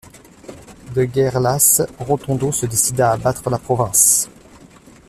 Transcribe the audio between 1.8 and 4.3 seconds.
Rotondo se décida à battre la province.